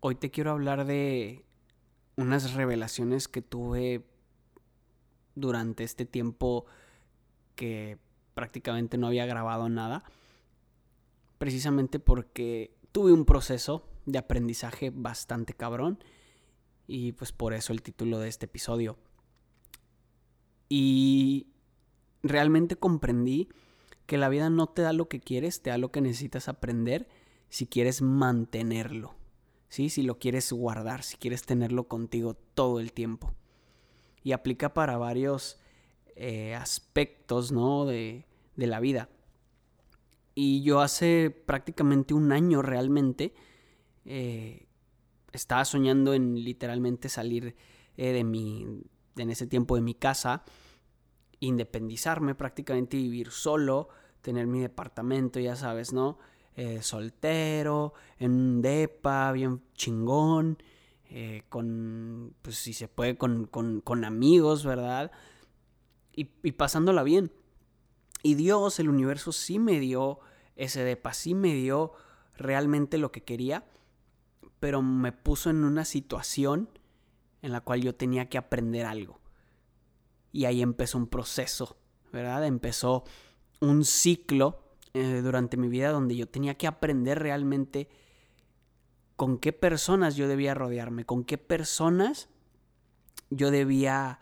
[0.00, 1.44] Hoy te quiero hablar de
[2.16, 4.04] unas revelaciones que tuve
[5.34, 6.66] durante este tiempo
[7.54, 7.98] que
[8.34, 10.04] prácticamente no había grabado nada.
[11.38, 15.98] Precisamente porque tuve un proceso de aprendizaje bastante cabrón.
[16.86, 18.98] Y pues por eso el título de este episodio.
[20.68, 21.48] Y
[22.22, 23.48] realmente comprendí
[24.06, 27.08] que la vida no te da lo que quieres, te da lo que necesitas aprender
[27.48, 29.14] si quieres mantenerlo.
[29.68, 29.90] ¿Sí?
[29.90, 33.34] Si lo quieres guardar, si quieres tenerlo contigo todo el tiempo.
[34.22, 35.60] Y aplica para varios
[36.14, 37.84] eh, aspectos, ¿no?
[37.84, 38.26] De,
[38.56, 39.08] de la vida.
[40.34, 43.34] Y yo hace prácticamente un año realmente
[44.04, 44.66] eh,
[45.32, 47.56] estaba soñando en literalmente salir
[47.96, 48.82] eh, de mi,
[49.16, 50.44] en ese tiempo de mi casa,
[51.40, 53.88] independizarme prácticamente, vivir solo,
[54.20, 56.18] tener mi departamento, ya sabes, ¿no?
[56.56, 60.56] Eh, soltero, en un depa, bien chingón,
[61.50, 65.12] con, pues si se puede, con, con, amigos, ¿verdad?
[66.14, 67.30] Y, y pasándola bien.
[68.22, 70.18] Y Dios, el universo, sí me dio
[70.56, 71.92] ese depa, sí me dio
[72.36, 73.66] realmente lo que quería,
[74.58, 76.70] pero me puso en una situación
[77.42, 79.20] en la cual yo tenía que aprender algo.
[80.32, 81.76] Y ahí empezó un proceso,
[82.12, 82.46] ¿verdad?
[82.46, 83.04] Empezó
[83.60, 84.65] un ciclo
[84.96, 87.86] eh, durante mi vida donde yo tenía que aprender realmente
[89.14, 92.30] con qué personas yo debía rodearme, con qué personas
[93.28, 94.20] yo debía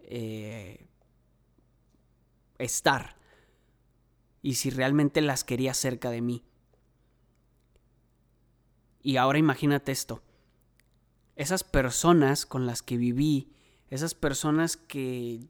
[0.00, 0.88] eh,
[2.58, 3.14] estar
[4.42, 6.44] y si realmente las quería cerca de mí.
[9.00, 10.24] Y ahora imagínate esto.
[11.36, 13.52] Esas personas con las que viví,
[13.90, 15.46] esas personas que,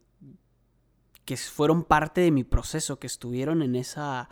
[1.25, 4.29] que fueron parte de mi proceso, que estuvieron en, esa,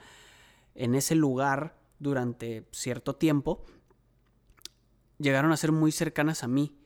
[0.76, 3.66] en ese lugar durante cierto tiempo,
[5.18, 6.78] llegaron a ser muy cercanas a mí.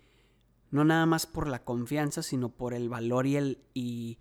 [0.72, 4.20] No nada más por la confianza, sino por el valor y el y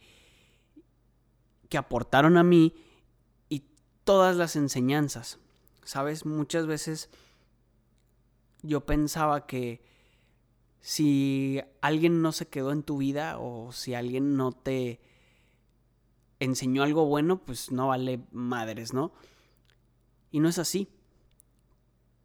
[1.69, 2.75] que aportaron a mí
[4.09, 5.39] todas las enseñanzas.
[5.85, 7.11] Sabes, muchas veces
[8.63, 9.83] yo pensaba que
[10.81, 15.03] si alguien no se quedó en tu vida o si alguien no te
[16.41, 19.13] enseñó algo bueno, pues no vale madres, ¿no?
[20.31, 20.89] Y no es así.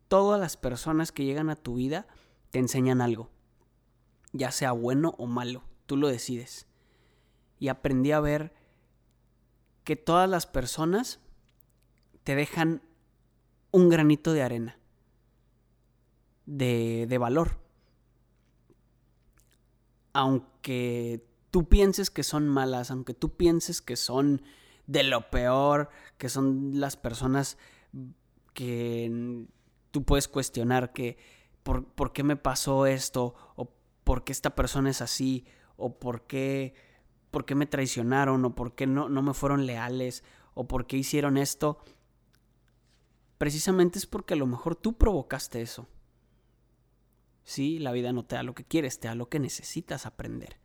[0.07, 2.07] Todas las personas que llegan a tu vida
[2.51, 3.31] te enseñan algo,
[4.31, 6.67] ya sea bueno o malo, tú lo decides.
[7.59, 8.53] Y aprendí a ver
[9.83, 11.19] que todas las personas
[12.23, 12.83] te dejan
[13.71, 14.77] un granito de arena
[16.45, 17.59] de, de valor.
[20.13, 24.43] Aunque tú pienses que son malas, aunque tú pienses que son
[24.85, 27.57] de lo peor, que son las personas
[28.53, 29.45] que
[29.91, 31.17] tú puedes cuestionar que
[31.63, 33.73] por, por, qué me pasó esto, o
[34.03, 35.45] por qué esta persona es así,
[35.77, 36.73] o por qué,
[37.31, 40.23] por qué me traicionaron, o por qué no, no me fueron leales,
[40.53, 41.79] o por qué hicieron esto,
[43.37, 45.87] precisamente es porque a lo mejor tú provocaste eso.
[47.43, 50.57] Sí, la vida no te da lo que quieres, te da lo que necesitas aprender.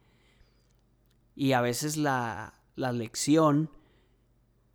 [1.34, 3.70] Y a veces la, la lección,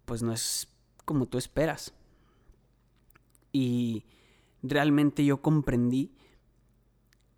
[0.05, 0.67] pues no es
[1.05, 1.93] como tú esperas.
[3.53, 4.05] Y
[4.61, 6.17] realmente yo comprendí,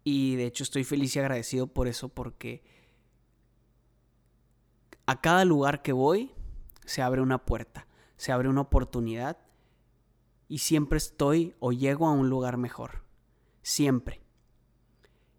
[0.03, 2.64] y de hecho estoy feliz y agradecido por eso, porque
[5.06, 6.31] a cada lugar que voy
[6.86, 7.88] se abre una puerta,
[8.18, 9.38] se abre una oportunidad
[10.48, 13.03] y siempre estoy o llego a un lugar mejor.
[13.62, 14.22] Siempre.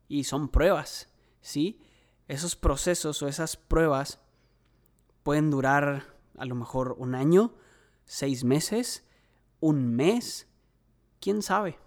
[0.08, 1.08] Y son pruebas,
[1.40, 1.80] ¿sí?
[2.28, 4.20] Esos procesos o esas pruebas
[5.22, 7.54] pueden durar a lo mejor un año,
[8.04, 9.04] seis meses,
[9.60, 10.48] un mes,
[11.20, 11.78] quién sabe.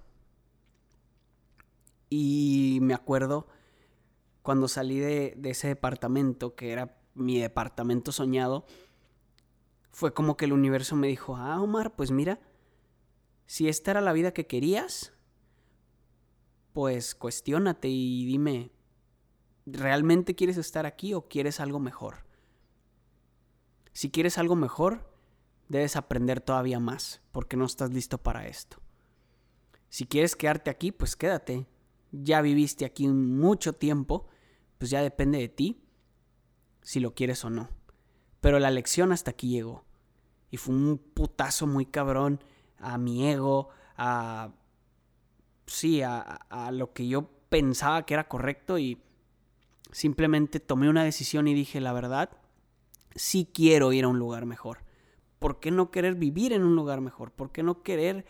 [2.09, 3.47] Y me acuerdo
[4.41, 8.65] cuando salí de, ese departamento, que era mi departamento soñado,
[9.91, 12.39] fue como que el universo me dijo, ah, Omar, pues mira,
[13.45, 15.13] si esta era la vida que querías,
[16.73, 18.71] pues cuestiónate y dime,
[19.65, 22.25] ¿realmente quieres estar aquí o quieres algo mejor?
[23.93, 25.11] Si quieres algo mejor,
[25.67, 28.77] debes aprender todavía más, porque no estás listo para esto.
[29.89, 31.67] Si quieres quedarte aquí, pues quédate.
[32.11, 34.27] Ya viviste aquí mucho tiempo,
[34.77, 35.83] pues ya depende de ti
[36.81, 37.69] si lo quieres o no.
[38.41, 39.85] Pero la lección hasta aquí llegó.
[40.51, 42.43] Y fue un putazo muy cabrón
[42.77, 44.53] a mi ego, a...
[45.65, 49.03] Sí, a, a lo que yo pensaba que era correcto y
[49.91, 52.31] simplemente tomé una decisión y dije, la verdad,
[53.15, 54.79] sí quiero ir a un lugar mejor.
[55.37, 57.31] ¿Por qué no querer vivir en un lugar mejor?
[57.31, 58.25] ¿Por qué no querer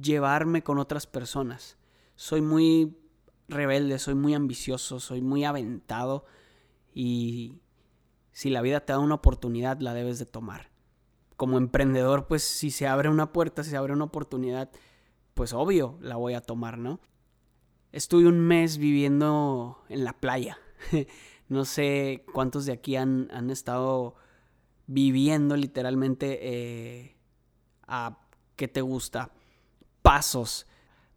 [0.00, 1.78] llevarme con otras personas?
[2.20, 2.98] soy muy
[3.48, 6.26] rebelde, soy muy ambicioso, soy muy aventado
[6.92, 7.62] y
[8.30, 10.70] si la vida te da una oportunidad la debes de tomar.
[11.38, 14.70] Como emprendedor, pues si se abre una puerta, si se abre una oportunidad,
[15.32, 17.00] pues obvio la voy a tomar, ¿no?
[17.90, 20.58] Estuve un mes viviendo en la playa.
[21.48, 24.14] no sé cuántos de aquí han, han estado
[24.86, 27.16] viviendo literalmente eh,
[27.86, 28.18] a,
[28.56, 29.32] ¿qué te gusta?
[30.10, 30.66] Pasos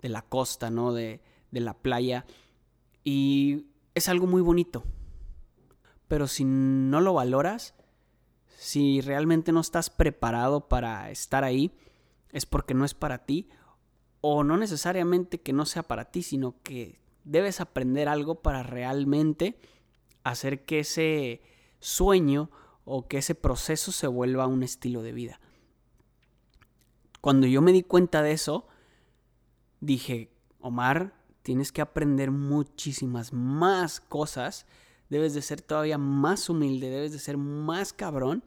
[0.04, 0.94] de la costa, ¿no?
[0.94, 1.20] De,
[1.50, 2.28] de la playa.
[3.04, 4.84] Y es algo muy bonito.
[6.08, 7.74] Pero si no lo valoras,
[8.56, 11.76] si realmente no estás preparado para estar ahí,
[12.32, 13.50] es porque no es para ti.
[14.22, 19.60] O no necesariamente que no sea para ti, sino que debes aprender algo para realmente
[20.24, 21.42] hacer que ese
[21.80, 22.52] sueño
[22.86, 25.40] o que ese proceso se vuelva un estilo de vida.
[27.22, 28.68] Cuando yo me di cuenta de eso,
[29.84, 34.66] dije, Omar, tienes que aprender muchísimas más cosas,
[35.10, 38.44] debes de ser todavía más humilde, debes de ser más cabrón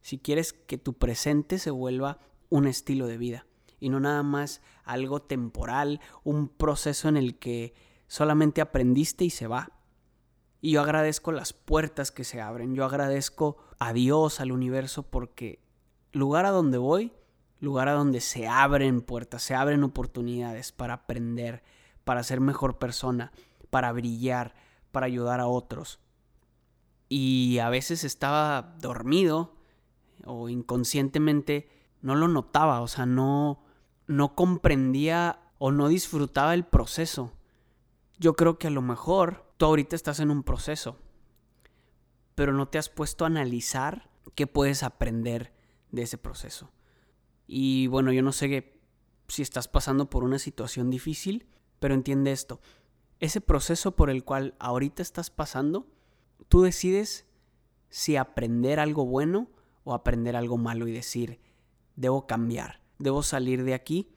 [0.00, 2.18] si quieres que tu presente se vuelva
[2.50, 3.46] un estilo de vida
[3.80, 7.74] y no nada más algo temporal, un proceso en el que
[8.06, 9.72] solamente aprendiste y se va.
[10.60, 15.60] Y yo agradezco las puertas que se abren, yo agradezco a Dios, al universo, porque
[16.10, 17.12] lugar a donde voy,
[17.60, 21.62] lugar a donde se abren puertas, se abren oportunidades para aprender,
[22.04, 23.32] para ser mejor persona,
[23.70, 24.54] para brillar,
[24.92, 26.00] para ayudar a otros.
[27.08, 29.56] Y a veces estaba dormido
[30.24, 31.68] o inconscientemente
[32.00, 33.60] no lo notaba, o sea, no
[34.08, 37.32] no comprendía o no disfrutaba el proceso.
[38.18, 40.96] Yo creo que a lo mejor tú ahorita estás en un proceso,
[42.34, 45.52] pero no te has puesto a analizar qué puedes aprender
[45.92, 46.70] de ese proceso.
[47.48, 48.72] Y bueno, yo no sé
[49.26, 51.48] si estás pasando por una situación difícil,
[51.80, 52.60] pero entiende esto.
[53.18, 55.88] Ese proceso por el cual ahorita estás pasando,
[56.48, 57.26] tú decides
[57.88, 59.50] si aprender algo bueno
[59.82, 61.40] o aprender algo malo y decir,
[61.96, 64.12] debo cambiar, debo salir de aquí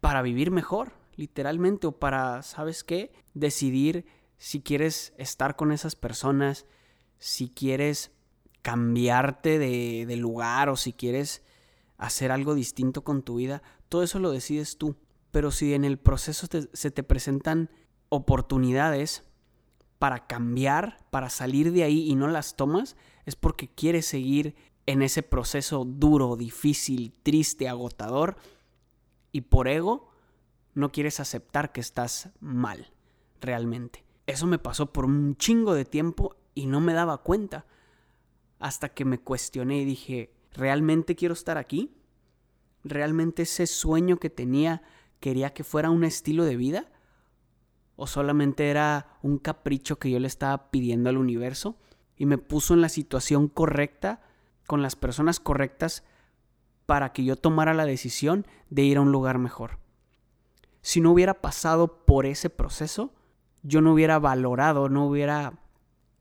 [0.00, 3.12] para vivir mejor, literalmente, o para, ¿sabes qué?
[3.34, 4.04] Decidir
[4.38, 6.66] si quieres estar con esas personas,
[7.18, 8.12] si quieres
[8.62, 11.42] cambiarte de, lugar o si quieres
[11.98, 14.96] hacer algo distinto con tu vida, todo eso lo decides tú.
[15.30, 17.70] Pero si en el proceso se te presentan
[18.08, 19.24] oportunidades
[19.98, 24.54] para cambiar, para salir de ahí y no las tomas, es porque quieres seguir
[24.86, 28.36] en ese proceso duro, difícil, triste, agotador
[29.32, 30.10] y por ego
[30.74, 32.92] no quieres aceptar que estás mal,
[33.40, 34.04] realmente.
[34.26, 37.66] Eso me pasó por un chingo de tiempo y no me daba cuenta.
[38.58, 41.94] Hasta que me cuestioné y dije, ¿realmente quiero estar aquí?
[42.82, 44.82] ¿Realmente ese sueño que tenía
[45.20, 46.88] quería que fuera un estilo de vida?
[47.96, 51.76] ¿O solamente era un capricho que yo le estaba pidiendo al universo?
[52.16, 54.22] Y me puso en la situación correcta
[54.66, 56.04] con las personas correctas
[56.86, 59.78] para que yo tomara la decisión de ir a un lugar mejor.
[60.80, 63.12] Si no hubiera pasado por ese proceso,
[63.62, 65.58] yo no hubiera valorado, no hubiera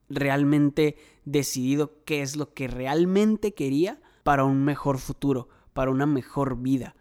[0.10, 6.58] realmente decidido qué es lo que realmente quería para un mejor futuro, para una mejor
[6.58, 6.96] vida.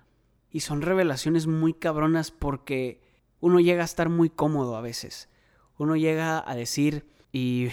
[0.51, 3.01] Y son revelaciones muy cabronas porque
[3.41, 5.31] uno llega a estar muy cómodo a veces.
[5.79, 7.69] Uno llega a decir, y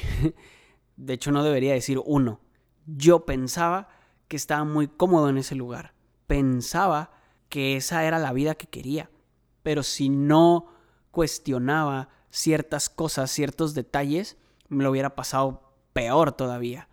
[0.95, 2.39] de hecho no debería decir uno,
[2.85, 3.89] yo pensaba
[4.29, 5.95] que estaba muy cómodo en ese lugar.
[6.27, 7.11] Pensaba
[7.49, 9.11] que esa era la vida que quería.
[9.63, 10.67] Pero si no
[11.11, 14.37] cuestionaba ciertas cosas, ciertos detalles,
[14.69, 16.87] me lo hubiera pasado peor todavía.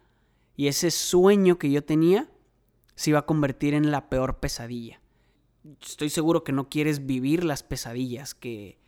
[0.56, 2.28] Y ese sueño que yo tenía
[2.98, 5.00] se iba a convertir en la peor pesadilla.
[5.80, 8.80] Estoy seguro que no quieres vivir las pesadillas que,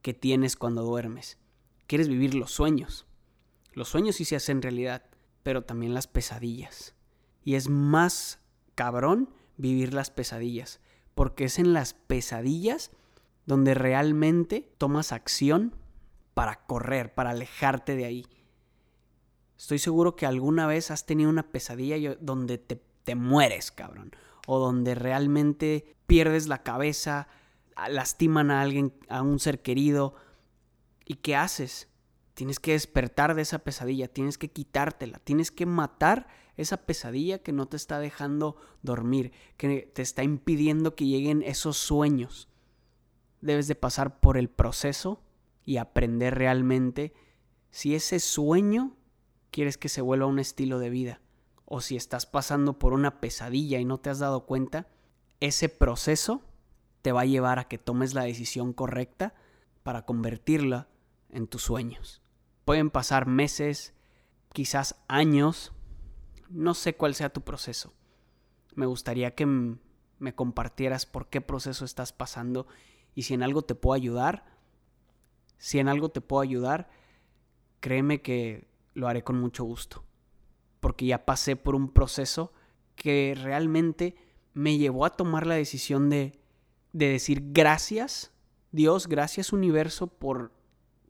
[0.00, 1.36] que tienes cuando duermes.
[1.86, 3.06] Quieres vivir los sueños.
[3.74, 5.02] Los sueños sí se hacen realidad
[5.42, 6.94] pero también las pesadillas.
[7.42, 8.40] Y es más
[8.74, 10.80] cabrón vivir las pesadillas,
[11.14, 12.90] porque es en las pesadillas
[13.46, 15.74] donde realmente tomas acción
[16.34, 18.26] para correr, para alejarte de ahí.
[19.56, 24.12] Estoy seguro que alguna vez has tenido una pesadilla donde te, te mueres, cabrón.
[24.46, 27.26] O donde realmente pierdes la cabeza,
[27.88, 30.14] lastiman a alguien, a un ser querido.
[31.06, 31.88] ¿Y qué haces?
[32.34, 36.26] Tienes que despertar de esa pesadilla, tienes que quitártela, tienes que matar
[36.58, 41.78] esa pesadilla que no te está dejando dormir, que te está impidiendo que lleguen esos
[41.78, 42.50] sueños.
[43.40, 45.22] Debes de pasar por el proceso
[45.64, 47.14] y aprender realmente
[47.70, 48.98] si ese sueño
[49.50, 51.22] quieres que se vuelva un estilo de vida
[51.70, 54.88] o si estás pasando por una pesadilla y no te has dado cuenta,
[55.38, 56.42] ese proceso
[57.02, 59.34] te va a llevar a que tomes la decisión correcta
[59.82, 60.88] para convertirla
[61.28, 62.22] en tus sueños.
[62.64, 63.92] Pueden pasar meses,
[64.54, 65.72] quizás años,
[66.48, 67.92] no sé cuál sea tu proceso.
[68.74, 72.66] Me gustaría que me compartieras por qué proceso estás pasando
[73.14, 74.56] y si en algo te puedo ayudar.
[75.58, 76.88] Si en algo te puedo ayudar,
[77.80, 80.07] créeme que lo haré con mucho gusto.
[80.98, 82.52] Porque ya pasé por un proceso
[82.96, 84.16] que realmente
[84.52, 86.40] me llevó a tomar la decisión de,
[86.92, 88.32] de decir gracias,
[88.72, 90.50] Dios, gracias universo por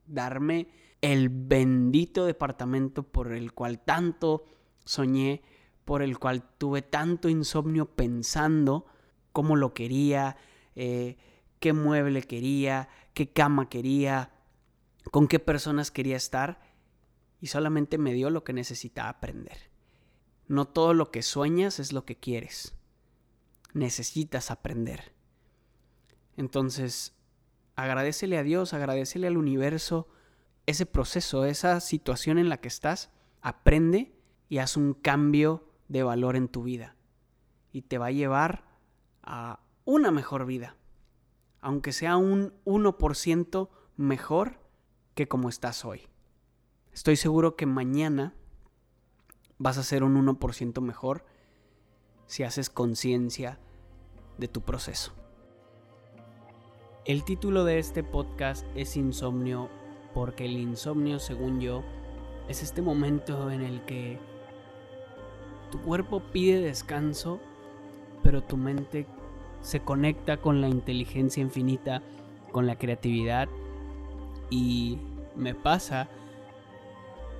[0.04, 0.68] darme
[1.00, 4.45] el bendito departamento por el cual tanto
[4.85, 5.40] soñé,
[5.87, 8.85] por el cual tuve tanto insomnio pensando
[9.33, 10.37] cómo lo quería,
[10.76, 11.16] eh,
[11.61, 14.33] qué mueble quería, qué cama quería,
[15.11, 16.61] con qué personas quería estar,
[17.40, 19.77] y solamente me dio lo que necesitaba aprender.
[20.49, 22.75] No todo lo que sueñas es lo que quieres.
[23.75, 25.12] Necesitas aprender.
[26.37, 27.14] Entonces,
[27.76, 30.09] agradecele a Dios, agradecele al universo
[30.67, 34.14] ese proceso, esa situación en la que estás, aprende
[34.49, 36.97] y haz un cambio de valor en tu vida.
[37.73, 38.64] Y te va a llevar
[39.23, 40.76] a una mejor vida.
[41.61, 44.61] Aunque sea un 1% mejor
[45.14, 46.09] que como estás hoy.
[46.93, 48.35] Estoy seguro que mañana
[49.59, 51.25] vas a ser un 1% mejor
[52.27, 53.59] si haces conciencia
[54.38, 55.12] de tu proceso.
[57.05, 59.69] El título de este podcast es Insomnio
[60.15, 61.83] porque el insomnio, según yo,
[62.49, 64.19] es este momento en el que
[65.71, 67.41] tu cuerpo pide descanso,
[68.23, 69.07] pero tu mente
[69.61, 72.03] se conecta con la inteligencia infinita,
[72.53, 73.49] con la creatividad
[74.50, 74.99] y
[75.35, 76.09] me pasa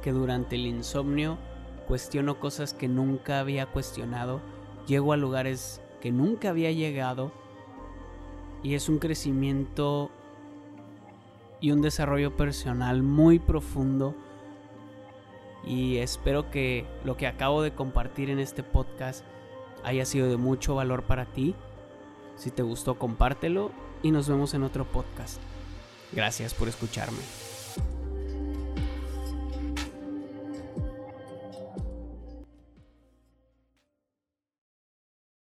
[0.03, 1.39] que durante el insomnio
[1.89, 4.41] cuestiono cosas que nunca había cuestionado,
[4.87, 7.33] llego a lugares que nunca había llegado
[8.63, 10.11] y es un crecimiento
[11.61, 14.15] y un desarrollo personal muy profundo
[15.65, 19.25] y espero que lo que acabo de compartir en este podcast
[19.83, 21.55] haya sido de mucho valor para ti.
[22.37, 25.41] Si te gustó, compártelo y nos vemos en otro podcast.
[26.13, 27.48] Gracias por escucharme.